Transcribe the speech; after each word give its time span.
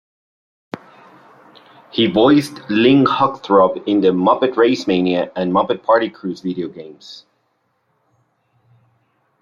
He 1.91 2.07
voiced 2.07 2.67
Link 2.71 3.07
Hogthrob 3.07 3.83
in 3.87 4.01
the 4.01 4.07
"Muppet 4.07 4.55
RaceMania" 4.55 5.31
and 5.35 5.53
"Muppet 5.53 5.83
Party 5.83 6.09
Cruise" 6.09 6.41
video 6.41 6.69
games. 6.69 7.27